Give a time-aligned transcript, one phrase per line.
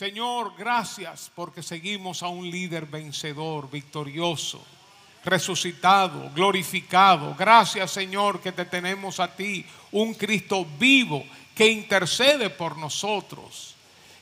[0.00, 4.64] Señor, gracias porque seguimos a un líder vencedor, victorioso,
[5.22, 7.34] resucitado, glorificado.
[7.38, 11.22] Gracias, Señor, que te tenemos a ti, un Cristo vivo
[11.54, 13.74] que intercede por nosotros,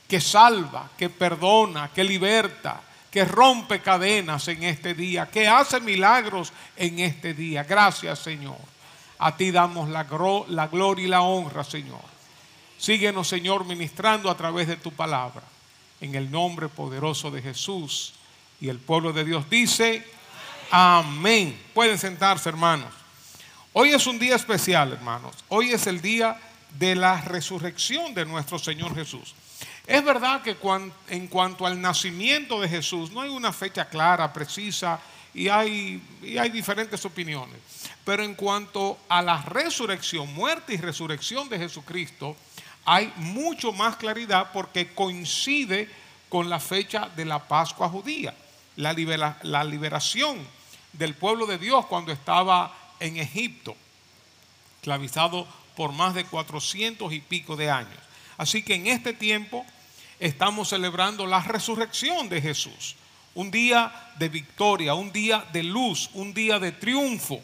[0.05, 6.51] que salva, que perdona, que liberta, que rompe cadenas en este día, que hace milagros
[6.75, 7.63] en este día.
[7.63, 8.59] Gracias, Señor.
[9.19, 12.03] A ti damos la, gloria y la honra, Señor.
[12.77, 15.41] Síguenos, Señor, ministrando a través de tu palabra.
[16.01, 18.13] En el nombre poderoso de Jesús.
[18.61, 20.05] Y el pueblo de Dios dice,
[20.71, 21.59] amén.
[21.73, 22.93] Pueden sentarse, hermanos.
[23.73, 25.35] Hoy es un día especial, hermanos.
[25.47, 26.39] Hoy es el día
[26.77, 29.33] de la resurrección de nuestro Señor Jesús.
[29.85, 30.55] Es verdad que
[31.07, 34.99] en cuanto al nacimiento de Jesús no hay una fecha clara, precisa,
[35.33, 37.57] y hay, y hay diferentes opiniones.
[38.03, 42.35] Pero en cuanto a la resurrección, muerte y resurrección de Jesucristo,
[42.85, 45.89] hay mucho más claridad porque coincide
[46.29, 48.33] con la fecha de la Pascua judía,
[48.75, 48.93] la,
[49.63, 50.37] liberación
[50.93, 53.75] del pueblo de Dios cuando estaba en Egipto,
[54.77, 57.97] esclavizado por más de cuatrocientos y pico de años.
[58.37, 59.65] Así que en este tiempo
[60.19, 62.95] estamos celebrando la resurrección de Jesús.
[63.35, 67.41] Un día de victoria, un día de luz, un día de triunfo.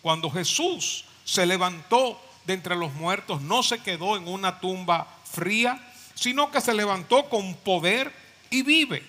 [0.00, 5.80] Cuando Jesús se levantó de entre los muertos, no se quedó en una tumba fría,
[6.14, 8.12] sino que se levantó con poder
[8.50, 9.02] y vive.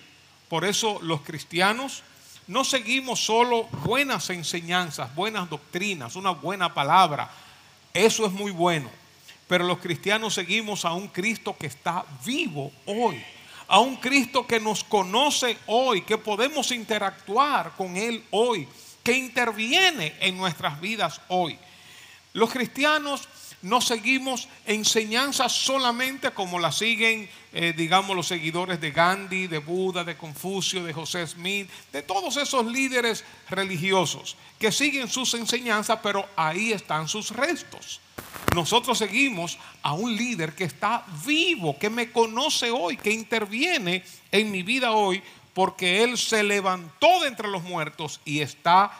[0.50, 2.04] Por eso los cristianos
[2.48, 7.30] no seguimos solo buenas enseñanzas, buenas doctrinas, una buena palabra.
[7.94, 8.90] Eso es muy bueno
[9.48, 13.24] pero los cristianos seguimos a un Cristo que está vivo hoy,
[13.68, 18.68] a un Cristo que nos conoce hoy, que podemos interactuar con Él hoy,
[19.04, 21.60] que interviene en nuestras vidas hoy.
[22.34, 23.28] Los cristianos
[23.62, 30.04] no seguimos enseñanzas solamente como las siguen, eh, digamos, los seguidores de Gandhi, de Buda,
[30.04, 36.28] de Confucio, de José Smith, de todos esos líderes religiosos que siguen sus enseñanzas, pero
[36.36, 38.02] ahí están sus restos.
[38.54, 44.52] Nosotros seguimos a un líder que está vivo, que me conoce hoy, que interviene en
[44.52, 45.24] mi vida hoy,
[45.54, 48.92] porque Él se levantó de entre los muertos y está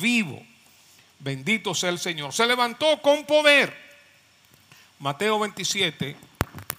[0.00, 0.42] vivo.
[1.20, 2.32] Bendito sea el Señor.
[2.32, 3.74] Se levantó con poder.
[4.98, 6.16] Mateo 27,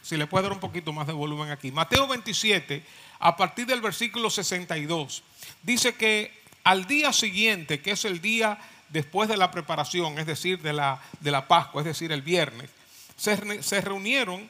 [0.02, 1.72] si le puedo dar un poquito más de volumen aquí.
[1.72, 2.84] Mateo 27,
[3.20, 5.24] a partir del versículo 62,
[5.64, 10.62] dice que al día siguiente, que es el día después de la preparación, es decir,
[10.62, 12.70] de la, de la Pascua, es decir, el viernes,
[13.16, 14.50] se, reunieron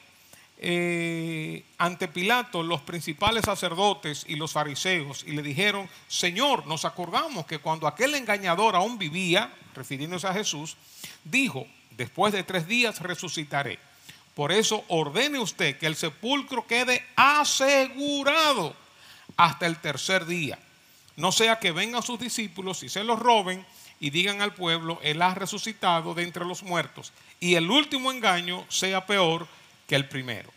[0.62, 7.46] eh, ante Pilato los principales sacerdotes y los fariseos y le dijeron, Señor, nos acordamos
[7.46, 10.76] que cuando aquel engañador aún vivía, refiriéndose a Jesús,
[11.24, 13.80] dijo, después de tres días resucitaré.
[14.36, 18.76] Por eso ordene usted que el sepulcro quede asegurado
[19.38, 20.60] hasta el tercer día.
[21.16, 23.66] No sea que vengan sus discípulos y se los roben
[24.02, 28.66] y digan al pueblo, Él ha resucitado de entre los muertos, y el último engaño
[28.70, 29.48] sea peor
[29.90, 30.50] que el primero.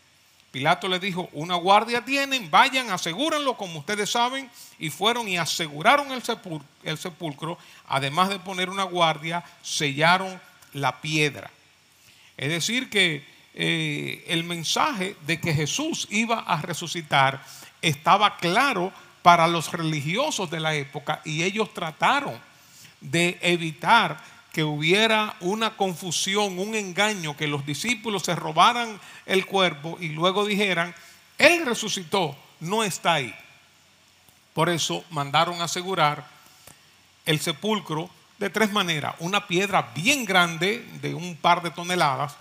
[0.51, 6.11] Pilato le dijo, una guardia tienen, vayan, asegúrenlo como ustedes saben, y fueron y aseguraron
[6.11, 7.57] el, sepulcro,
[7.87, 10.39] además de poner una guardia, sellaron
[10.73, 11.49] la piedra.
[12.37, 17.43] Es decir, que eh, el mensaje de que Jesús iba a resucitar
[17.81, 22.39] estaba claro para los religiosos de la época y ellos trataron
[23.01, 29.97] de evitar que hubiera una confusión, un engaño, que los discípulos se robaran el cuerpo
[29.99, 30.93] y luego dijeran,
[31.39, 33.33] Él resucitó, no está ahí.
[34.53, 36.27] Por eso mandaron asegurar
[37.25, 39.15] el sepulcro de tres maneras.
[39.17, 42.35] Una piedra bien grande de un par de toneladas,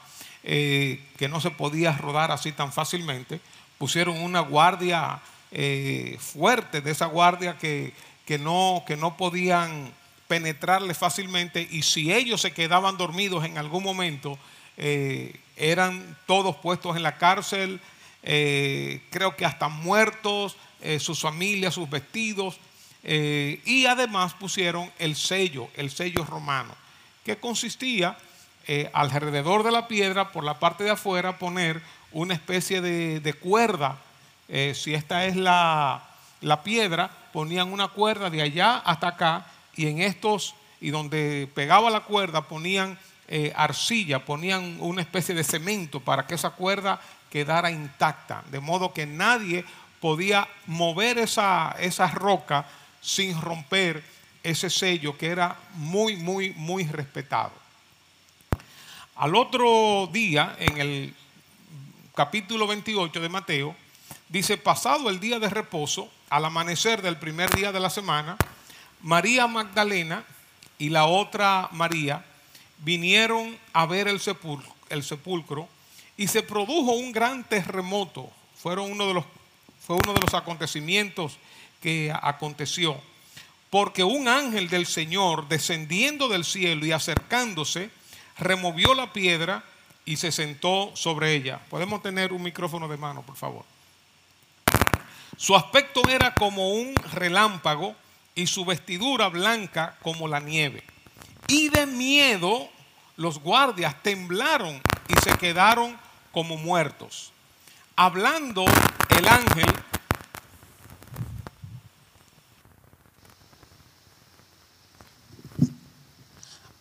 [0.45, 3.41] eh, que no se podía rodar así tan fácilmente.
[3.79, 7.95] Pusieron una guardia eh, fuerte, de esa guardia que,
[8.27, 9.95] que, no, que no podían
[10.33, 14.39] penetrarle fácilmente y si ellos se quedaban dormidos en algún momento,
[14.79, 17.79] eh, eran todos puestos en la cárcel,
[18.23, 22.59] eh, creo que hasta muertos, eh, sus familias, sus vestidos,
[23.05, 26.75] y además pusieron el sello, el sello romano,
[27.25, 28.17] que consistía
[28.95, 31.83] alrededor de la piedra, por la parte de afuera, poner
[32.13, 33.99] una especie de, cuerda.
[34.73, 36.09] si esta es la,
[36.41, 39.47] la piedra, ponían una cuerda de allá hasta acá
[39.77, 42.99] y en estos, y donde pegaba la cuerda, ponían
[43.29, 48.93] eh, arcilla, ponían una especie de cemento para que esa cuerda quedara intacta, de modo
[48.93, 49.65] que nadie
[50.01, 52.67] podía mover esa, esa roca
[53.01, 54.03] sin romper
[54.43, 57.53] ese sello que era muy, muy, muy respetado.
[59.17, 61.15] Al otro día, en el
[62.15, 63.77] capítulo 28 de Mateo,
[64.29, 68.37] dice, pasado el día de reposo, al amanecer del primer día de la semana,
[69.03, 70.25] María Magdalena
[70.79, 72.25] y la otra María
[72.79, 75.69] vinieron a ver el sepulcro,
[76.17, 78.31] y se produjo un gran terremoto.
[78.57, 79.25] Fueron uno de los,
[79.87, 81.39] fue uno de los acontecimientos
[81.81, 83.01] que aconteció.
[83.71, 87.91] Porque un ángel del Señor, descendiendo del cielo y acercándose,
[88.39, 89.65] removió la piedra
[90.05, 91.61] y se sentó sobre ella.
[91.71, 93.65] Podemos tener un micrófono de mano, por favor.
[95.37, 97.97] Su aspecto era como un relámpago
[98.35, 100.83] y su vestidura blanca como la nieve.
[101.49, 102.69] Y de miedo
[103.17, 105.99] los guardias temblaron y se quedaron
[106.33, 107.33] como muertos.
[107.95, 108.65] Hablando
[109.11, 109.67] el ángel,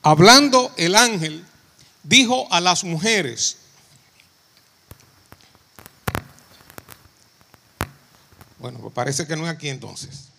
[0.02, 1.46] hablando el ángel,
[2.04, 3.58] dijo a las mujeres,
[8.58, 10.32] bueno, pues parece que no es aquí entonces.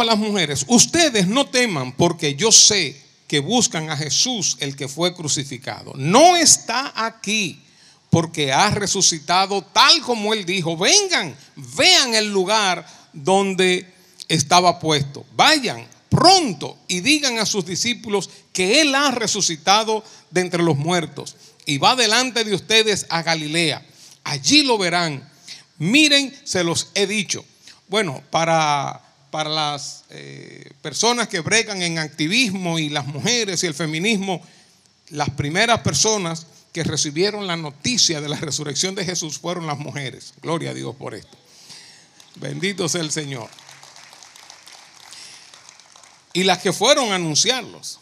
[0.00, 4.88] A las mujeres, ustedes no teman porque yo sé que buscan a Jesús el que
[4.88, 5.92] fue crucificado.
[5.96, 7.62] No está aquí
[8.10, 10.76] porque ha resucitado tal como él dijo.
[10.76, 11.36] Vengan,
[11.76, 13.92] vean el lugar donde
[14.28, 15.24] estaba puesto.
[15.34, 21.36] Vayan pronto y digan a sus discípulos que él ha resucitado de entre los muertos
[21.66, 23.84] y va delante de ustedes a Galilea.
[24.24, 25.28] Allí lo verán.
[25.78, 27.44] Miren, se los he dicho.
[27.88, 29.05] Bueno, para
[29.36, 34.40] para las eh, personas que bregan en activismo y las mujeres y el feminismo,
[35.10, 40.32] las primeras personas que recibieron la noticia de la resurrección de Jesús fueron las mujeres.
[40.40, 41.36] Gloria a Dios por esto.
[42.36, 43.50] Bendito sea el Señor.
[46.32, 48.00] Y las que fueron a anunciarlos.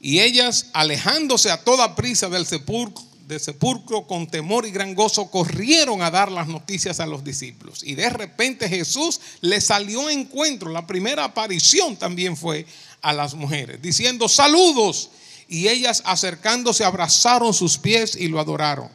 [0.00, 3.04] Y ellas, alejándose a toda prisa del sepulcro,
[3.38, 7.82] sepulcro con temor y gran gozo corrieron a dar las noticias a los discípulos.
[7.82, 10.70] Y de repente Jesús les salió a encuentro.
[10.70, 12.66] La primera aparición también fue
[13.00, 15.10] a las mujeres, diciendo saludos.
[15.48, 18.88] Y ellas acercándose abrazaron sus pies y lo adoraron.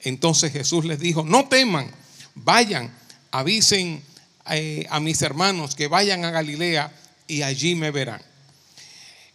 [0.00, 1.90] Entonces Jesús les dijo, no teman,
[2.34, 2.92] vayan,
[3.30, 4.02] avisen
[4.50, 6.92] eh, a mis hermanos que vayan a Galilea
[7.26, 8.22] y allí me verán.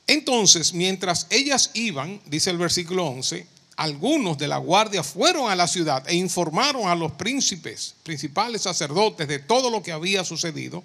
[0.07, 5.67] Entonces, mientras ellas iban, dice el versículo 11, algunos de la guardia fueron a la
[5.67, 10.83] ciudad e informaron a los príncipes, principales sacerdotes de todo lo que había sucedido.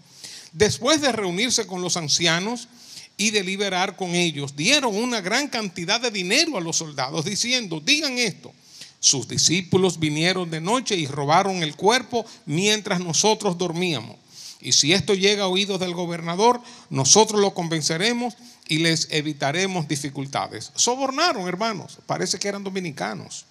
[0.52, 2.69] Después de reunirse con los ancianos
[3.16, 8.19] y deliberar con ellos, dieron una gran cantidad de dinero a los soldados diciendo, digan
[8.19, 8.52] esto,
[8.98, 14.16] sus discípulos vinieron de noche y robaron el cuerpo mientras nosotros dormíamos.
[14.60, 16.60] Y si esto llega a oídos del gobernador,
[16.90, 18.34] nosotros lo convenceremos
[18.70, 20.70] y les evitaremos dificultades.
[20.76, 23.44] Sobornaron, hermanos, parece que eran dominicanos.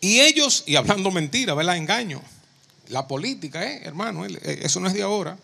[0.00, 1.76] Y ellos, y hablando mentira, ¿verdad?
[1.76, 2.22] Engaño.
[2.88, 4.24] La política, ¿eh, hermano?
[4.24, 5.36] Eh, eso no es de ahora.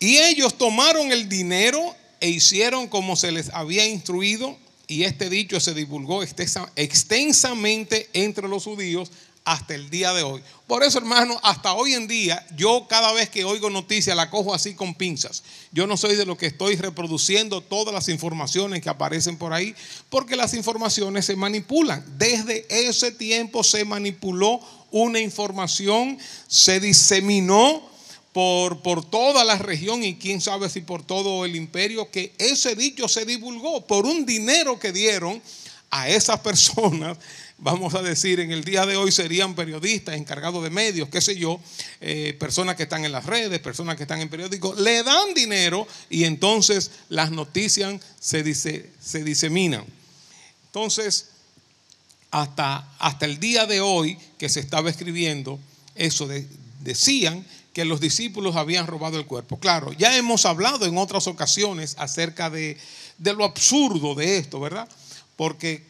[0.00, 4.58] Y ellos tomaron el dinero e hicieron como se les había instruido,
[4.88, 9.12] y este dicho se divulgó extensamente entre los judíos
[9.44, 10.42] hasta el día de hoy.
[10.66, 14.54] Por eso, hermano, hasta hoy en día, yo cada vez que oigo noticias la cojo
[14.54, 15.42] así con pinzas.
[15.72, 19.74] Yo no soy de lo que estoy reproduciendo todas las informaciones que aparecen por ahí,
[20.08, 22.04] porque las informaciones se manipulan.
[22.18, 24.60] Desde ese tiempo se manipuló
[24.90, 27.88] una información, se diseminó
[28.32, 32.76] por, por toda la región y quién sabe si por todo el imperio, que ese
[32.76, 35.42] dicho se divulgó por un dinero que dieron
[35.90, 37.18] a esas personas
[37.60, 41.36] vamos a decir, en el día de hoy serían periodistas, encargados de medios, qué sé
[41.36, 41.60] yo,
[42.00, 45.86] eh, personas que están en las redes, personas que están en periódicos, le dan dinero
[46.08, 48.42] y entonces las noticias se,
[49.22, 49.84] diseminan.
[50.66, 51.28] Entonces,
[52.30, 55.58] hasta, hasta el día de hoy que se estaba escribiendo,
[55.94, 56.28] eso
[56.80, 59.58] decían que los discípulos habían robado el cuerpo.
[59.58, 62.78] Claro, ya hemos hablado en otras ocasiones acerca de,
[63.18, 64.88] de lo absurdo de esto, ¿verdad?
[65.36, 65.89] Porque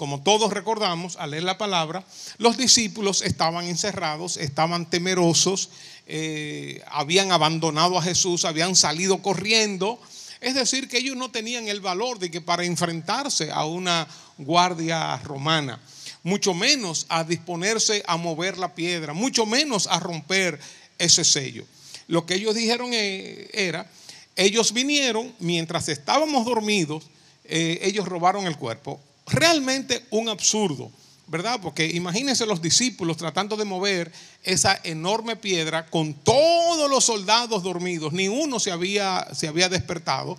[0.00, 2.02] como todos recordamos al leer la palabra,
[2.38, 5.68] los discípulos estaban encerrados, estaban temerosos,
[6.06, 10.00] eh, habían abandonado a Jesús, habían salido corriendo.
[10.40, 15.18] Es decir, que ellos no tenían el valor de que para enfrentarse a una guardia
[15.18, 15.78] romana,
[16.22, 20.58] mucho menos a disponerse a mover la piedra, mucho menos a romper
[20.98, 21.66] ese sello.
[22.08, 23.86] Lo que ellos dijeron eh, era,
[24.34, 27.04] ellos vinieron mientras estábamos dormidos,
[27.44, 28.98] eh, ellos robaron el cuerpo
[29.30, 30.90] realmente un absurdo,
[31.26, 31.60] ¿verdad?
[31.62, 38.12] Porque imagínense los discípulos tratando de mover esa enorme piedra con todos los soldados dormidos,
[38.12, 40.36] ni uno se había, se había despertado,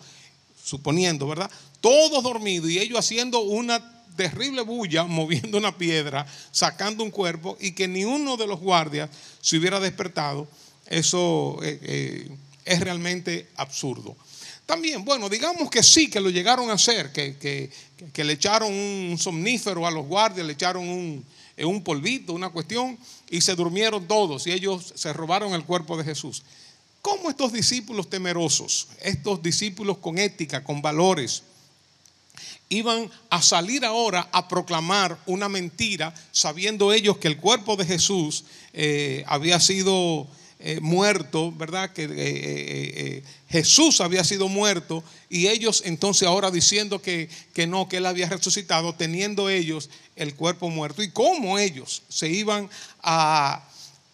[0.63, 1.50] suponiendo, ¿verdad?
[1.79, 7.71] Todos dormidos y ellos haciendo una terrible bulla, moviendo una piedra, sacando un cuerpo y
[7.71, 9.10] que ni uno de los guardias
[9.41, 10.48] se hubiera despertado,
[10.88, 14.15] eso eh, eh, es realmente absurdo.
[14.65, 17.70] También, bueno, digamos que sí, que lo llegaron a hacer, que,
[18.15, 21.25] le echaron un somnífero a los guardias, le echaron un,
[21.58, 22.98] eh, un polvito, una cuestión,
[23.30, 26.44] y se durmieron todos y ellos se robaron el cuerpo de Jesús.
[27.01, 31.44] ¿Cómo estos discípulos temerosos, estos discípulos con ética, con valores,
[32.70, 38.46] iban a salir ahora a proclamar una mentira, sabiendo ellos que el cuerpo de Jesús
[38.74, 40.27] eh, había sido
[40.63, 41.91] eh, muerto, ¿verdad?
[41.91, 47.98] Que eh, Jesús había sido muerto y ellos entonces ahora diciendo que, que no, que
[47.98, 51.03] él había resucitado, teniendo ellos el cuerpo muerto.
[51.03, 52.70] ¿Y cómo ellos se iban
[53.01, 53.68] a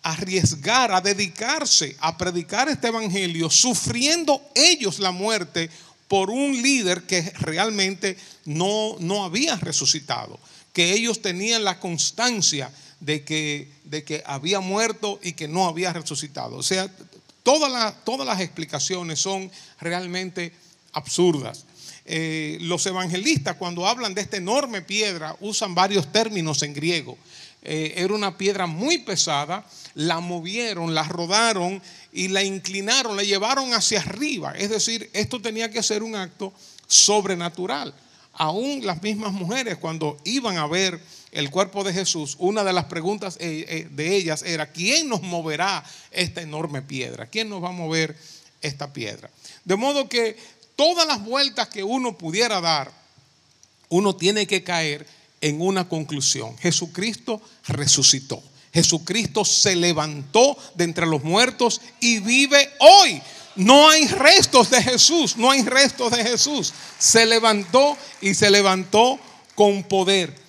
[0.07, 5.69] arriesgar, a dedicarse a predicar este evangelio, sufriendo ellos la muerte
[6.07, 10.39] por un líder que realmente no, no había resucitado,
[10.71, 15.93] que ellos tenían la constancia de que, de que había muerto y que no había
[15.93, 16.57] resucitado.
[16.57, 16.89] O sea,
[17.43, 20.51] todas, todas las explicaciones son realmente
[20.93, 21.65] absurdas.
[22.09, 27.17] Eh, los evangelistas cuando hablan de esta enorme piedra usan varios términos en griego.
[27.61, 31.81] Eh, era una piedra muy pesada, la movieron, la rodaron
[32.13, 34.53] y la inclinaron, la llevaron hacia arriba.
[34.53, 36.53] Es decir, esto tenía que ser un acto
[36.87, 37.93] sobrenatural.
[38.31, 42.85] Aún las mismas mujeres cuando iban a ver el cuerpo de Jesús, una de las
[42.85, 47.27] preguntas eh, de ellas era, ¿quién nos moverá esta enorme piedra?
[47.27, 48.17] ¿Quién nos va a mover
[48.61, 49.29] esta piedra?
[49.65, 50.37] De modo que
[50.75, 52.91] todas las vueltas que uno pudiera dar,
[53.89, 55.05] uno tiene que caer
[55.41, 56.57] en una conclusión.
[56.57, 58.41] Jesucristo resucitó.
[58.73, 63.21] Jesucristo se levantó de entre los muertos y vive hoy.
[63.55, 66.73] No hay restos de Jesús, no hay restos de Jesús.
[66.99, 69.19] Se levantó y se levantó
[69.55, 70.46] con poder.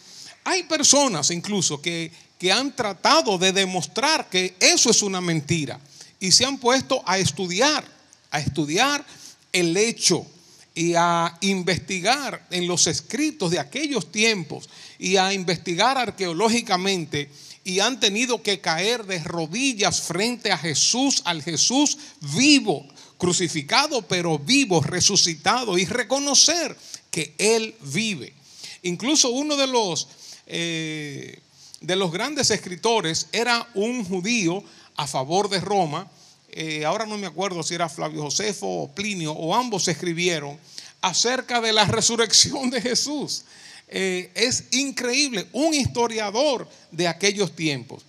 [0.49, 5.78] Hay personas incluso que, que han tratado de demostrar que eso es una mentira
[6.19, 7.85] y se han puesto a estudiar,
[8.31, 9.05] a estudiar
[9.52, 10.25] el hecho
[10.75, 17.31] y a investigar en los escritos de aquellos tiempos y a investigar arqueológicamente
[17.62, 21.99] y han tenido que caer de rodillas frente a Jesús, al Jesús
[22.35, 22.88] vivo,
[23.19, 26.75] crucificado pero vivo, resucitado y reconocer
[27.11, 28.33] que Él vive.
[28.83, 30.09] Incluso uno de los,
[30.49, 31.38] eh,
[31.81, 34.64] de los grandes escritores era un judío
[34.97, 36.11] a favor de Roma
[36.50, 40.59] eh, ahora no me acuerdo si era Flavio Josefo o Plinio, o ambos escribieron
[41.00, 43.45] acerca de la resurrección de Jesús.
[43.88, 48.02] Eh, es increíble, un historiador de aquellos tiempos.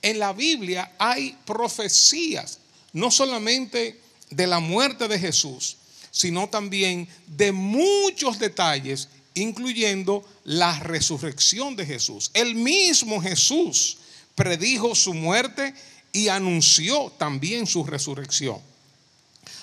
[0.00, 2.58] En la Biblia hay profecías,
[2.92, 5.76] no solamente de la muerte de Jesús,
[6.10, 12.30] sino también de muchos detalles, incluyendo la resurrección de Jesús.
[12.34, 13.98] El mismo Jesús
[14.34, 15.74] predijo su muerte
[16.12, 18.58] y anunció también su resurrección.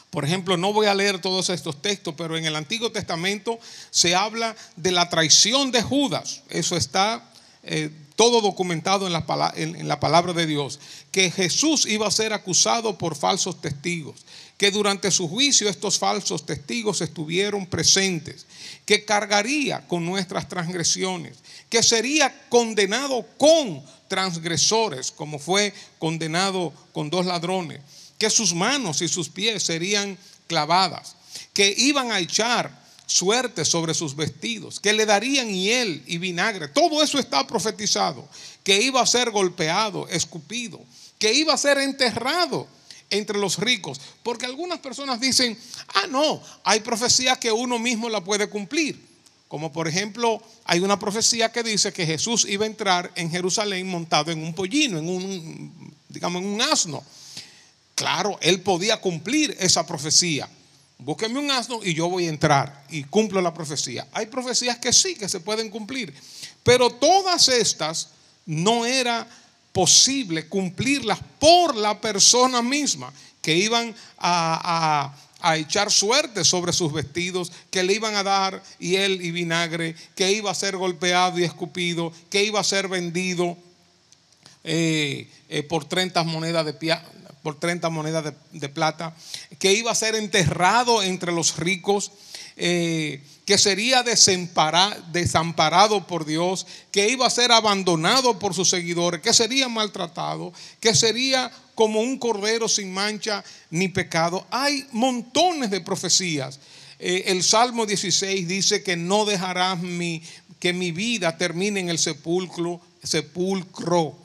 [0.09, 3.59] Por ejemplo, no voy a leer todos estos textos, pero en el Antiguo Testamento
[3.91, 6.41] se habla de la traición de Judas.
[6.49, 7.29] Eso está
[7.63, 10.79] eh, todo documentado en la, en la palabra de Dios.
[11.11, 14.25] Que Jesús iba a ser acusado por falsos testigos.
[14.57, 18.45] Que durante su juicio estos falsos testigos estuvieron presentes.
[18.85, 21.37] Que cargaría con nuestras transgresiones.
[21.69, 27.81] Que sería condenado con transgresores, como fue condenado con dos ladrones,
[28.17, 30.17] que sus manos y sus pies serían
[30.47, 31.15] clavadas,
[31.53, 36.67] que iban a echar suerte sobre sus vestidos, que le darían hiel y vinagre.
[36.67, 38.27] Todo eso está profetizado,
[38.63, 40.79] que iba a ser golpeado, escupido,
[41.19, 42.67] que iba a ser enterrado
[43.09, 43.99] entre los ricos.
[44.23, 45.57] Porque algunas personas dicen,
[45.93, 49.15] ah, no, hay profecía que uno mismo la puede cumplir.
[49.47, 53.87] Como por ejemplo, hay una profecía que dice que Jesús iba a entrar en Jerusalén
[53.87, 57.03] montado en un pollino, en un, digamos, en un asno.
[57.93, 60.49] Claro, él podía cumplir esa profecía.
[60.97, 64.07] Búsqueme un asno y yo voy a entrar y cumplo la profecía.
[64.11, 66.13] Hay profecías que sí, que se pueden cumplir.
[66.63, 68.09] Pero todas estas
[68.45, 69.27] no era
[69.71, 73.11] posible cumplirlas por la persona misma,
[73.41, 75.13] que iban a
[75.45, 80.31] a echar suerte sobre sus vestidos, que le iban a dar hiel y vinagre, que
[80.31, 83.55] iba a ser golpeado y escupido, que iba a ser vendido
[84.63, 86.73] eh, eh, por 30 monedas de
[87.45, 89.15] por 30 monedas de, plata,
[89.59, 92.11] que iba a ser enterrado entre los ricos,
[92.57, 99.31] eh, que sería desamparado por Dios, que iba a ser abandonado por sus seguidores, que
[99.31, 104.47] sería maltratado, que sería como un cordero sin mancha ni pecado.
[104.49, 106.59] Hay montones de profecías
[106.97, 110.23] Eh, el Salmo 16 dice que no dejarás mi,
[110.59, 114.15] que mi vida termine en el sepulcro, sepulcro.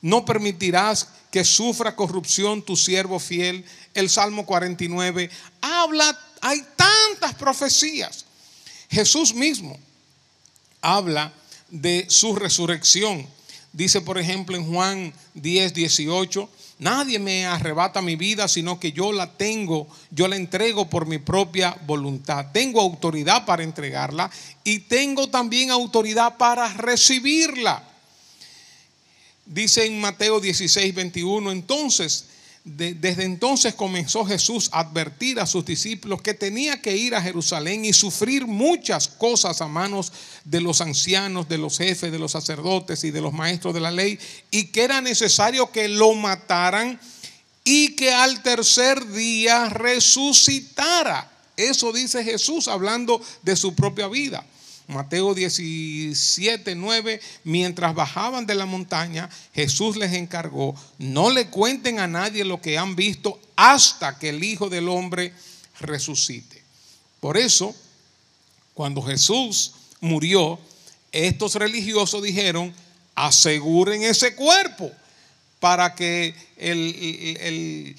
[0.00, 3.64] No permitirás que sufra corrupción tu siervo fiel.
[3.94, 5.30] El Salmo 49
[5.60, 8.24] habla, hay tantas profecías.
[8.88, 9.78] Jesús mismo
[10.80, 11.32] habla
[11.70, 13.26] de su resurrección.
[13.72, 19.12] Dice, por ejemplo, en Juan 10, 18, nadie me arrebata mi vida, sino que yo
[19.12, 22.46] la tengo, yo la entrego por mi propia voluntad.
[22.52, 24.30] Tengo autoridad para entregarla
[24.64, 27.82] y tengo también autoridad para recibirla.
[29.46, 32.26] Dice en Mateo 16, 21, entonces
[32.66, 37.84] desde entonces comenzó Jesús a advertir a sus discípulos que tenía que ir a Jerusalén
[37.84, 40.12] y sufrir muchas cosas a manos
[40.44, 43.92] de los ancianos, de los jefes, de los sacerdotes y de los maestros de la
[43.92, 44.18] ley,
[44.50, 46.98] y que era necesario que lo mataran
[47.62, 51.30] y que al tercer día resucitara.
[51.56, 54.44] Eso dice Jesús hablando de su propia vida.
[54.88, 62.06] Mateo 17, 9, mientras bajaban de la montaña, Jesús les encargó, no le cuenten a
[62.06, 65.32] nadie lo que han visto hasta que el Hijo del Hombre
[65.80, 66.62] resucite.
[67.18, 67.74] Por eso,
[68.74, 70.58] cuando Jesús murió,
[71.10, 72.72] estos religiosos dijeron,
[73.16, 74.92] aseguren ese cuerpo
[75.58, 77.94] para que eh,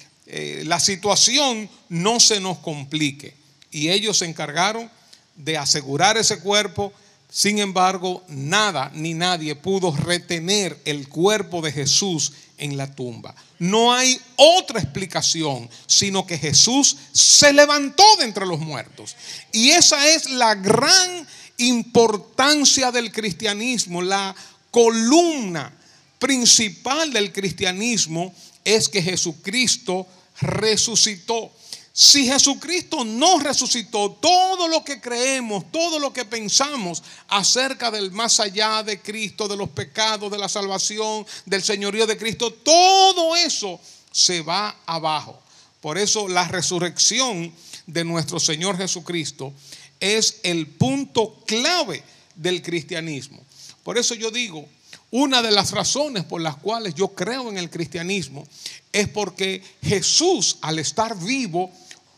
[0.64, 3.34] la situación no se nos complique.
[3.70, 4.90] Y ellos se encargaron
[5.38, 6.92] de asegurar ese cuerpo.
[7.30, 13.34] Sin embargo, nada ni nadie pudo retener el cuerpo de Jesús en la tumba.
[13.58, 19.16] No hay otra explicación, sino que Jesús se levantó de entre los muertos.
[19.52, 21.26] Y esa es la gran
[21.58, 24.34] importancia del cristianismo, la
[24.70, 25.72] columna
[26.18, 30.06] principal del cristianismo es que Jesucristo
[30.40, 31.52] resucitó.
[32.00, 38.38] Si Jesucristo no resucitó, todo lo que creemos, todo lo que pensamos acerca del más
[38.38, 43.80] allá de Cristo, de los pecados, de la salvación, del señorío de Cristo, todo eso
[44.12, 45.42] se va abajo.
[45.80, 47.52] Por eso la resurrección
[47.88, 49.52] de nuestro Señor Jesucristo
[49.98, 52.04] es el punto clave
[52.36, 53.40] del cristianismo.
[53.82, 54.68] Por eso yo digo,
[55.10, 58.46] una de las razones por las cuales yo creo en el cristianismo
[58.92, 61.72] es porque Jesús al estar vivo,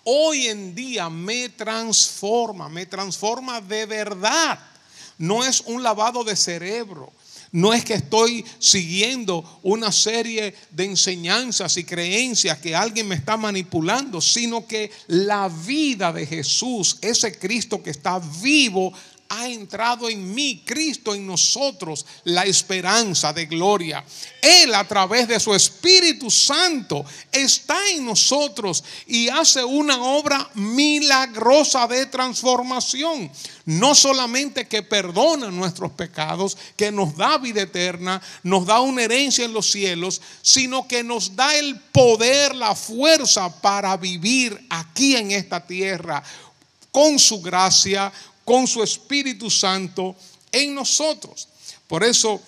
[0.05, 4.59] hoy en día me transforma, me transforma de verdad.
[5.19, 7.13] No es un lavado de cerebro.
[7.53, 13.37] No es que estoy siguiendo una serie de enseñanzas y creencias que alguien me está
[13.37, 18.93] manipulando, sino que la vida de Jesús, ese Cristo que está vivo,
[19.31, 24.05] ha entrado en mí, Cristo en nosotros, la esperanza de gloria.
[24.43, 31.87] Él a través de su Espíritu Santo está en nosotros y hace una obra milagrosa
[31.87, 33.31] de transformación.
[33.67, 39.45] No solamente que perdona nuestros pecados, que nos da vida eterna, nos da una herencia
[39.45, 45.31] en los cielos, sino que nos da el poder, la fuerza para vivir aquí en
[45.31, 46.21] esta tierra
[46.91, 48.13] con su gracia,
[48.45, 50.17] con su Espíritu Santo
[50.53, 51.49] en nosotros.
[51.87, 52.41] Por eso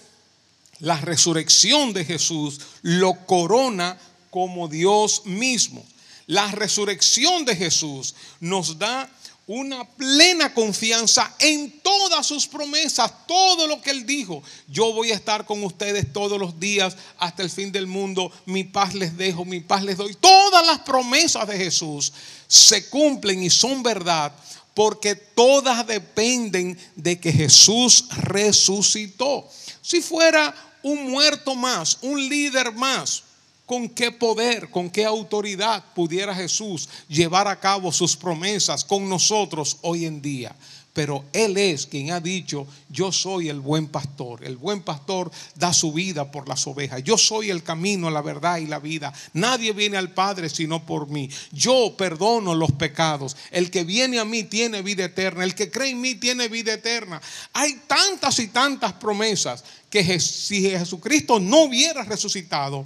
[0.81, 3.99] la resurrección de Jesús lo corona
[4.31, 5.85] como Dios mismo.
[6.27, 9.11] La resurrección de Jesús nos da
[9.47, 14.43] una plena confianza en todas sus promesas, todo lo que Él dijo.
[14.69, 18.33] Yo voy a estar con ustedes todos los días hasta el fin del mundo.
[18.47, 20.15] Mi paz les dejo, mi paz les doy.
[20.15, 22.13] Todas las promesas de Jesús
[22.47, 24.33] se cumplen y son verdad
[24.75, 29.49] porque todas dependen de que Jesús resucitó.
[29.81, 33.23] Si fuera un muerto más, un líder más,
[33.67, 39.77] ¿con qué poder, con qué autoridad pudiera Jesús llevar a cabo sus promesas con nosotros
[39.83, 40.55] hoy en día?
[40.93, 44.45] Pero Él es quien ha dicho, yo soy el buen pastor.
[44.45, 47.03] El buen pastor da su vida por las ovejas.
[47.03, 49.11] Yo soy el camino, la verdad y la vida.
[49.33, 51.31] Nadie viene al Padre sino por mí.
[51.51, 53.37] Yo perdono los pecados.
[53.51, 55.45] El que viene a mí tiene vida eterna.
[55.45, 57.23] El que cree en mí tiene vida eterna.
[57.55, 62.85] Hay tantas y tantas promesas que si Jesucristo no hubiera resucitado,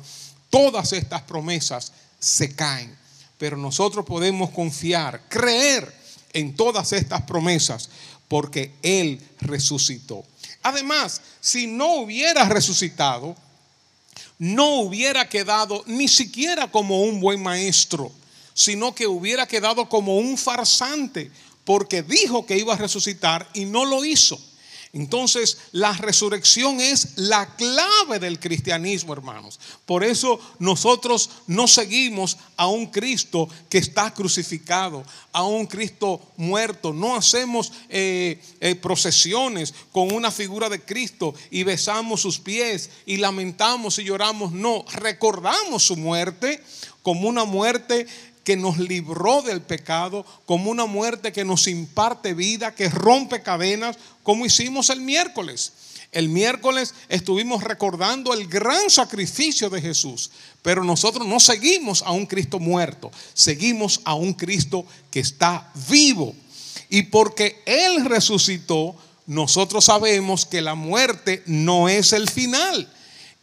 [0.48, 2.96] todas estas promesas se caen.
[3.36, 6.05] Pero nosotros podemos confiar, creer
[6.36, 7.88] en todas estas promesas
[8.28, 10.24] porque Él resucitó.
[10.62, 13.34] Además, si no hubiera resucitado,
[14.38, 18.12] no hubiera quedado ni siquiera como un buen maestro,
[18.52, 21.30] sino que hubiera quedado como un farsante,
[21.64, 24.38] porque dijo que iba a resucitar y no lo hizo.
[24.96, 29.60] Entonces, la resurrección es la clave del cristianismo, hermanos.
[29.84, 36.94] Por eso nosotros no seguimos a un Cristo que está crucificado, a un Cristo muerto.
[36.94, 43.18] No hacemos eh, eh, procesiones con una figura de Cristo y besamos sus pies y
[43.18, 44.52] lamentamos y lloramos.
[44.52, 46.64] No, recordamos su muerte
[47.02, 48.06] como una muerte
[48.46, 53.98] que nos libró del pecado, como una muerte que nos imparte vida, que rompe cadenas,
[54.22, 55.72] como hicimos el miércoles.
[56.12, 60.30] El miércoles estuvimos recordando el gran sacrificio de Jesús,
[60.62, 66.32] pero nosotros no seguimos a un Cristo muerto, seguimos a un Cristo que está vivo.
[66.88, 68.94] Y porque Él resucitó,
[69.26, 72.88] nosotros sabemos que la muerte no es el final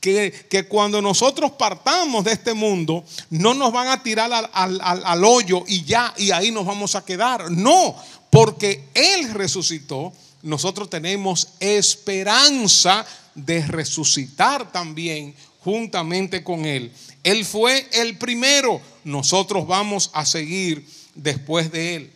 [0.03, 5.63] que, cuando nosotros partamos de este mundo, no nos van a tirar al, al hoyo
[5.65, 7.49] y ya, y ahí nos vamos a quedar.
[7.49, 7.95] No,
[8.29, 10.11] porque Él resucitó,
[10.41, 16.91] nosotros tenemos esperanza de resucitar también juntamente con Él.
[17.23, 20.85] Él fue el primero, nosotros vamos a seguir
[21.15, 22.13] después de Él.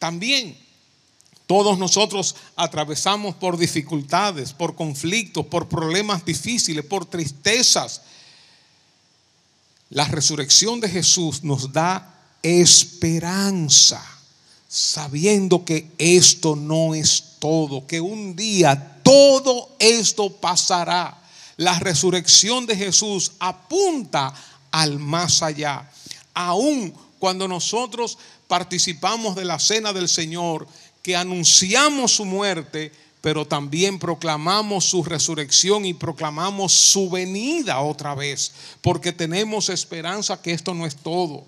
[0.00, 0.56] También
[1.50, 8.02] todos nosotros atravesamos por dificultades, por conflictos, por problemas difíciles, por tristezas.
[9.88, 14.00] La resurrección de Jesús nos da esperanza,
[14.68, 21.20] sabiendo que esto no es todo, que un día todo esto pasará.
[21.56, 24.32] La resurrección de Jesús apunta
[24.70, 25.90] al más allá.
[26.32, 30.68] Aún cuando nosotros participamos de la cena del Señor,
[31.02, 38.52] que anunciamos su muerte, pero también proclamamos su resurrección y proclamamos su venida otra vez,
[38.80, 41.44] porque tenemos esperanza que esto no es todo.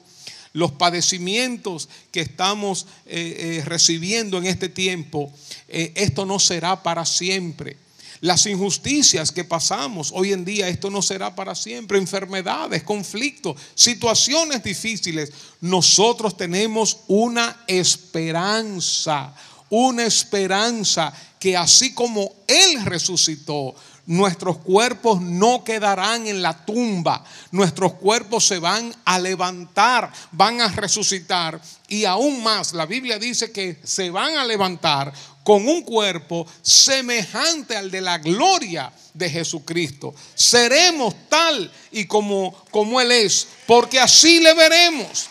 [0.52, 5.32] Los padecimientos que estamos eh, eh, recibiendo en este tiempo,
[5.68, 7.78] eh, esto no será para siempre.
[8.22, 11.98] Las injusticias que pasamos hoy en día, esto no será para siempre.
[11.98, 15.32] Enfermedades, conflictos, situaciones difíciles.
[15.60, 19.34] Nosotros tenemos una esperanza,
[19.70, 23.74] una esperanza que así como Él resucitó,
[24.06, 30.68] nuestros cuerpos no quedarán en la tumba, nuestros cuerpos se van a levantar, van a
[30.68, 36.46] resucitar y aún más, la Biblia dice que se van a levantar con un cuerpo
[36.62, 40.14] semejante al de la gloria de Jesucristo.
[40.34, 45.28] Seremos tal y como, como Él es, porque así le veremos.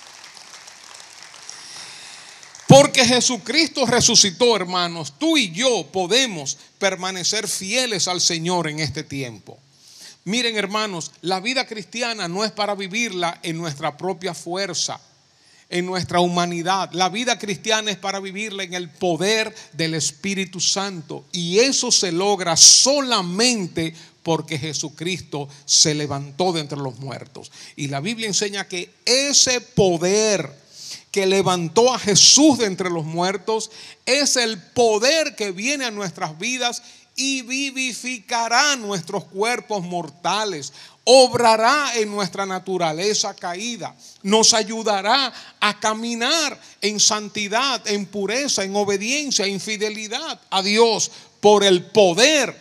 [2.68, 9.60] Porque Jesucristo resucitó, hermanos, tú y yo podemos permanecer fieles al Señor en este tiempo.
[10.24, 15.02] Miren, hermanos, la vida cristiana no es para vivirla en nuestra propia fuerza
[15.72, 16.92] en nuestra humanidad.
[16.92, 21.26] La vida cristiana es para vivirla en el poder del Espíritu Santo.
[21.32, 27.52] Y eso se logra solamente porque Jesucristo se levantó de entre los muertos.
[27.76, 30.62] Y la Biblia enseña que ese poder
[31.10, 33.72] que levantó a Jesús de entre los muertos
[34.06, 36.84] es el poder que viene a nuestras vidas
[37.22, 47.00] y vivificará nuestros cuerpos mortales, obrará en nuestra naturaleza caída, nos ayudará a caminar en
[47.00, 52.60] santidad, en pureza, en obediencia, en fidelidad a Dios por el poder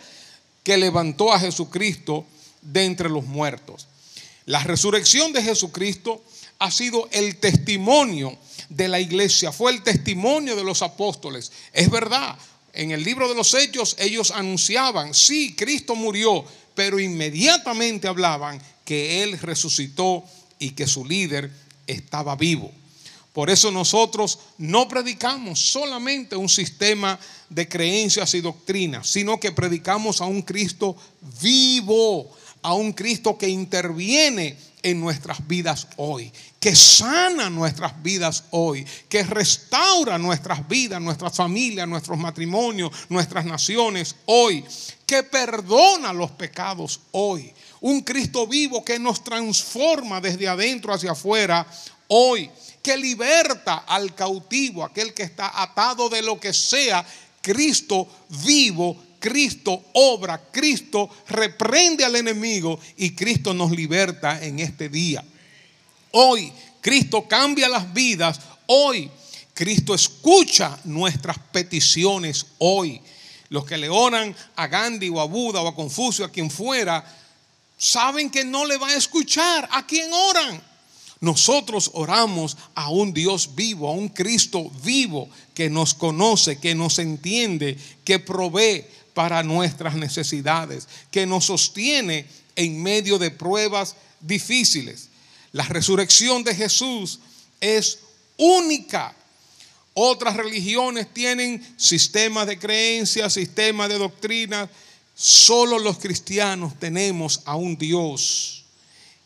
[0.61, 2.27] que levantó a Jesucristo
[2.61, 3.87] de entre los muertos.
[4.45, 6.23] La resurrección de Jesucristo
[6.59, 8.37] ha sido el testimonio
[8.69, 11.51] de la iglesia, fue el testimonio de los apóstoles.
[11.73, 12.37] Es verdad,
[12.73, 19.23] en el libro de los hechos ellos anunciaban, sí, Cristo murió, pero inmediatamente hablaban que
[19.23, 20.23] Él resucitó
[20.59, 21.51] y que su líder
[21.87, 22.71] estaba vivo.
[23.33, 27.17] Por eso nosotros no predicamos solamente un sistema
[27.49, 30.97] de creencias y doctrinas, sino que predicamos a un Cristo
[31.41, 32.29] vivo,
[32.61, 39.23] a un Cristo que interviene en nuestras vidas hoy, que sana nuestras vidas hoy, que
[39.23, 44.63] restaura nuestras vidas, nuestras familias, nuestros matrimonios, nuestras naciones hoy,
[45.05, 47.53] que perdona los pecados hoy.
[47.81, 51.65] Un Cristo vivo que nos transforma desde adentro hacia afuera
[52.07, 52.49] hoy,
[52.81, 57.05] que liberta al cautivo, aquel que está atado de lo que sea,
[57.41, 58.07] Cristo
[58.45, 65.23] vivo Cristo obra, Cristo reprende al enemigo y Cristo nos liberta en este día.
[66.11, 69.11] Hoy Cristo cambia las vidas, hoy
[69.53, 72.99] Cristo escucha nuestras peticiones hoy.
[73.49, 77.05] Los que le oran a Gandhi o a Buda o a Confucio, a quien fuera,
[77.77, 79.69] saben que no le va a escuchar.
[79.71, 80.63] ¿A quién oran?
[81.19, 86.97] Nosotros oramos a un Dios vivo, a un Cristo vivo que nos conoce, que nos
[86.97, 95.09] entiende, que provee para nuestras necesidades, que nos sostiene en medio de pruebas difíciles.
[95.51, 97.19] La resurrección de Jesús
[97.59, 97.99] es
[98.37, 99.15] única.
[99.93, 104.69] Otras religiones tienen sistemas de creencias, sistemas de doctrina.
[105.13, 108.60] Solo los cristianos tenemos a un Dios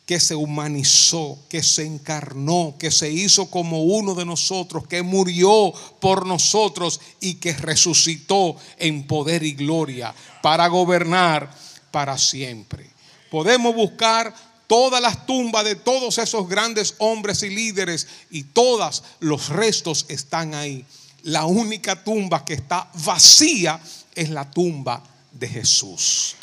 [0.05, 5.73] que se humanizó, que se encarnó, que se hizo como uno de nosotros, que murió
[5.99, 10.13] por nosotros y que resucitó en poder y gloria
[10.43, 11.49] para gobernar
[11.89, 12.87] para siempre.
[13.31, 14.33] Podemos buscar
[14.67, 20.53] todas las tumbas de todos esos grandes hombres y líderes y todos los restos están
[20.53, 20.85] ahí.
[21.23, 23.79] La única tumba que está vacía
[24.13, 26.35] es la tumba de Jesús.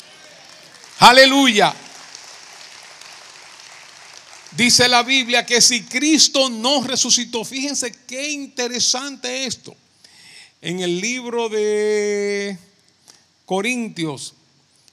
[0.99, 1.73] Aleluya.
[4.55, 9.75] Dice la Biblia que si Cristo no resucitó, fíjense qué interesante esto.
[10.61, 12.55] En el libro de
[13.47, 14.35] Corintios,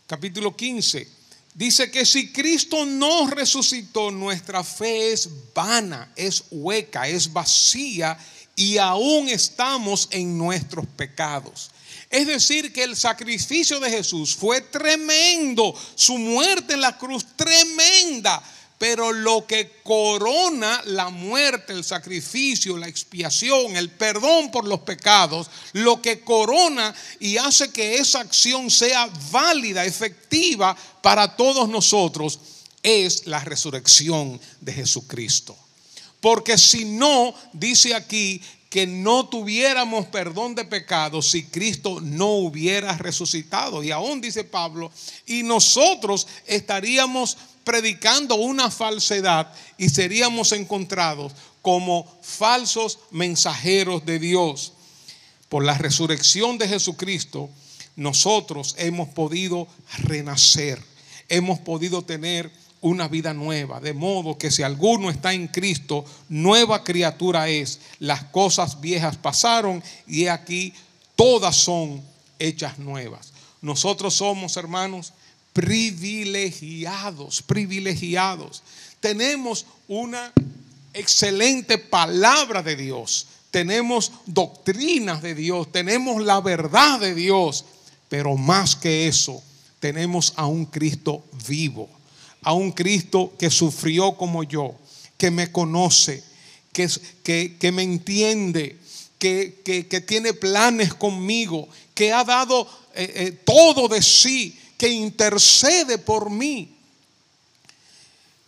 [0.06, 1.06] capítulo 15,
[1.52, 8.16] dice que si Cristo no resucitó, nuestra fe es vana, es hueca, es vacía
[8.56, 11.70] y aún estamos en nuestros pecados.
[12.08, 18.42] Es decir, que el sacrificio de Jesús fue tremendo, su muerte en la cruz tremenda
[18.80, 25.50] pero lo que corona la muerte, el sacrificio, la expiación, el perdón por los pecados,
[25.74, 32.38] lo que corona y hace que esa acción sea válida, efectiva para todos nosotros,
[32.82, 35.54] es la resurrección de Jesucristo.
[36.18, 38.40] Porque si no, dice aquí
[38.70, 43.82] que no tuviéramos perdón de pecados si Cristo no hubiera resucitado.
[43.82, 44.90] Y aún dice Pablo,
[45.26, 54.72] y nosotros estaríamos predicando una falsedad y seríamos encontrados como falsos mensajeros de Dios.
[55.48, 57.50] Por la resurrección de Jesucristo,
[57.96, 59.66] nosotros hemos podido
[59.98, 60.82] renacer,
[61.28, 63.80] hemos podido tener una vida nueva.
[63.80, 67.80] De modo que si alguno está en Cristo, nueva criatura es.
[67.98, 70.72] Las cosas viejas pasaron y aquí
[71.16, 72.02] todas son
[72.38, 73.32] hechas nuevas.
[73.60, 75.12] Nosotros somos, hermanos,
[75.52, 78.62] privilegiados, privilegiados.
[79.00, 80.32] Tenemos una
[80.92, 87.64] excelente palabra de Dios, tenemos doctrinas de Dios, tenemos la verdad de Dios,
[88.08, 89.42] pero más que eso,
[89.80, 91.88] tenemos a un Cristo vivo,
[92.42, 94.74] a un Cristo que sufrió como yo,
[95.16, 96.22] que me conoce,
[96.72, 96.88] que,
[97.22, 98.78] que, que me entiende,
[99.18, 105.98] que, que, tiene planes conmigo, que ha dado eh, eh, todo de sí que intercede
[105.98, 106.74] por mí.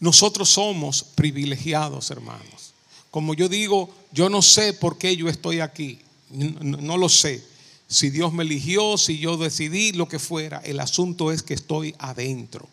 [0.01, 2.73] Nosotros somos privilegiados, hermanos.
[3.11, 5.99] Como yo digo, yo no sé por qué yo estoy aquí.
[6.31, 7.45] No, lo sé.
[7.87, 10.63] Si Dios me eligió, si yo decidí, lo que fuera.
[10.65, 12.67] El asunto es que estoy adentro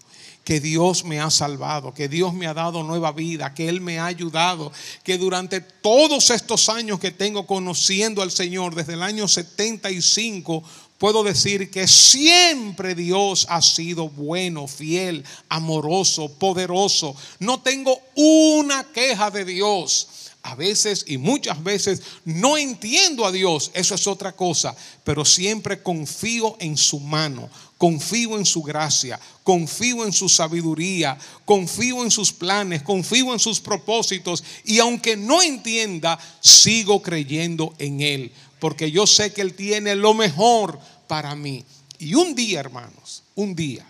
[0.46, 4.00] que Dios me ha salvado, que Dios me ha dado nueva vida, que Él me
[4.00, 4.72] ha ayudado,
[5.04, 10.64] que durante todos estos años que tengo conociendo al Señor, desde el año 75,
[11.00, 17.16] puedo decir que siempre Dios ha sido bueno, fiel, amoroso, poderoso.
[17.40, 20.10] No tengo una queja de Dios.
[20.42, 25.84] A veces y muchas veces no entiendo a Dios, eso es otra cosa, pero siempre
[25.84, 32.32] confío en su mano, confío en su gracia, confío en su sabiduría, confío en sus
[32.32, 39.08] planes, confío en sus propósitos y aunque no entienda, sigo creyendo en Él porque yo
[39.08, 41.66] sé que Él tiene lo mejor para mí.
[41.98, 43.86] Y un día, hermanos, un día,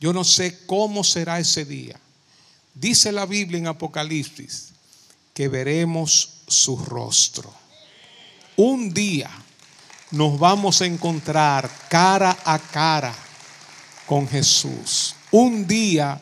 [0.00, 1.98] yo no sé cómo será ese día.
[2.74, 4.68] Dice la Biblia en Apocalipsis
[5.34, 7.52] que veremos su rostro.
[8.56, 9.30] Un día
[10.10, 13.14] nos vamos a encontrar cara a cara
[14.06, 15.14] con Jesús.
[15.30, 16.20] Un día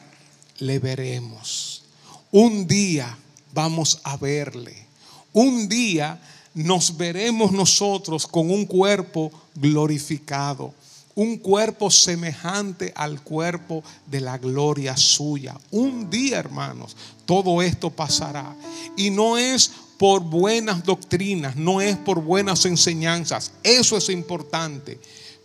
[0.59, 1.85] le veremos.
[2.33, 3.17] Un día
[3.55, 4.87] vamos a verle.
[5.33, 6.21] Un día
[6.57, 10.73] nos veremos nosotros con un cuerpo glorificado,
[11.14, 15.55] un cuerpo semejante al cuerpo de la gloria suya.
[15.71, 18.57] Un día, hermanos, todo esto pasará.
[18.97, 24.99] Y no es por buenas doctrinas, no es por buenas enseñanzas, eso es importante,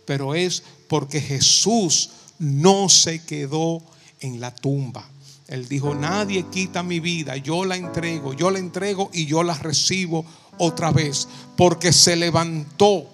[0.06, 3.82] pero es porque Jesús no se quedó
[4.20, 5.06] en la tumba.
[5.46, 9.54] Él dijo, nadie quita mi vida, yo la entrego, yo la entrego y yo la
[9.54, 10.24] recibo
[10.62, 13.06] otra vez, porque se levantó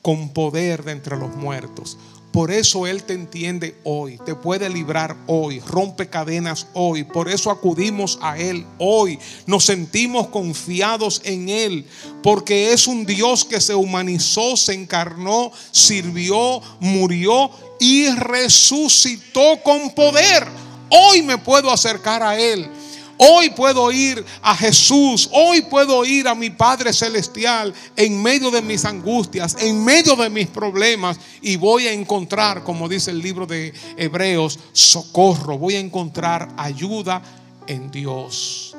[0.00, 1.98] con poder de entre los muertos.
[2.32, 7.04] Por eso Él te entiende hoy, te puede librar hoy, rompe cadenas hoy.
[7.04, 9.20] Por eso acudimos a Él hoy.
[9.46, 11.86] Nos sentimos confiados en Él,
[12.24, 20.44] porque es un Dios que se humanizó, se encarnó, sirvió, murió y resucitó con poder.
[20.90, 22.68] Hoy me puedo acercar a Él.
[23.16, 28.60] Hoy puedo ir a Jesús, hoy puedo ir a mi Padre Celestial en medio de
[28.60, 33.46] mis angustias, en medio de mis problemas y voy a encontrar, como dice el libro
[33.46, 37.22] de Hebreos, socorro, voy a encontrar ayuda
[37.66, 38.74] en Dios.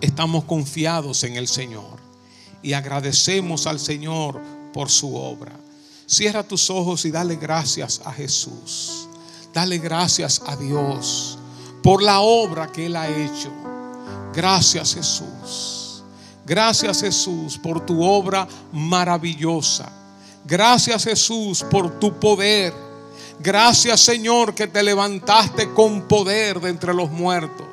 [0.00, 1.98] Estamos confiados en el Señor
[2.62, 4.40] y agradecemos al Señor
[4.72, 5.52] por su obra.
[6.06, 9.08] Cierra tus ojos y dale gracias a Jesús.
[9.52, 11.38] Dale gracias a Dios
[11.84, 13.52] por la obra que Él ha hecho.
[14.32, 16.02] Gracias Jesús.
[16.46, 19.92] Gracias Jesús por tu obra maravillosa.
[20.46, 22.72] Gracias Jesús por tu poder.
[23.38, 27.66] Gracias Señor que te levantaste con poder de entre los muertos.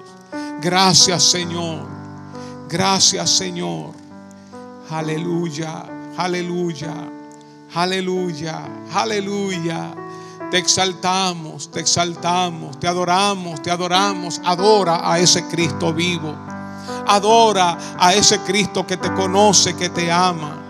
[0.61, 1.87] Gracias Señor.
[2.67, 3.93] Gracias Señor.
[4.89, 5.85] Aleluya,
[6.17, 6.93] aleluya,
[7.73, 9.95] aleluya, aleluya.
[10.51, 14.41] Te exaltamos, te exaltamos, te adoramos, te adoramos.
[14.43, 16.35] Adora a ese Cristo vivo.
[17.07, 20.61] Adora a ese Cristo que te conoce, que te ama.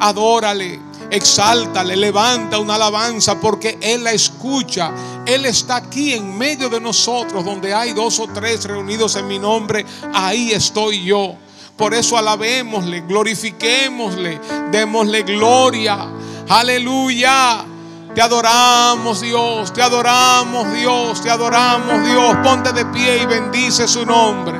[0.00, 4.92] Adórale, exáltale, levanta una alabanza porque Él la escucha.
[5.24, 9.38] Él está aquí en medio de nosotros, donde hay dos o tres reunidos en mi
[9.38, 9.86] nombre.
[10.12, 11.36] Ahí estoy yo.
[11.76, 14.40] Por eso alabémosle, glorifiquémosle,
[14.72, 16.08] démosle gloria.
[16.48, 17.77] Aleluya.
[18.18, 22.36] Te adoramos Dios, te adoramos Dios, te adoramos Dios.
[22.42, 24.58] Ponte de pie y bendice su nombre.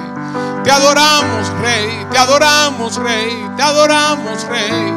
[0.63, 4.95] Te adoramos Rey, te adoramos Rey, te adoramos Rey.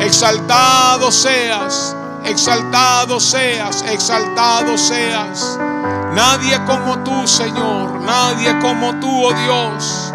[0.00, 1.96] Exaltado seas,
[2.26, 5.58] exaltado seas, exaltado seas.
[6.12, 10.12] Nadie como tú, Señor, nadie como tú, oh Dios.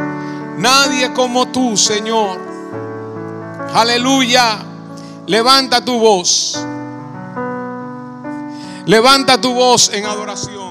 [0.59, 2.39] Nadie como tú, Señor.
[3.73, 4.59] Aleluya.
[5.25, 6.67] Levanta tu voz.
[8.85, 10.62] Levanta tu voz en adoración.